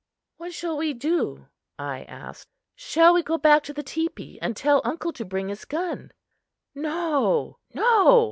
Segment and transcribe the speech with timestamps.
[0.37, 1.45] "What shall we do?"
[1.77, 2.47] I asked.
[2.75, 6.11] "Shall we go back to the teepee and tell uncle to bring his gun?"
[6.73, 8.19] "No, no!"